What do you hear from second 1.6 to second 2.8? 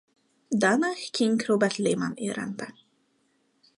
Lehmann in Rente.